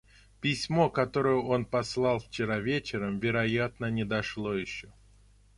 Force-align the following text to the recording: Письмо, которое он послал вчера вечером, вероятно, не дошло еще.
Письмо, 0.39 0.89
которое 0.89 1.35
он 1.35 1.63
послал 1.63 2.17
вчера 2.17 2.57
вечером, 2.57 3.19
вероятно, 3.19 3.85
не 3.91 4.03
дошло 4.03 4.55
еще. 4.55 4.91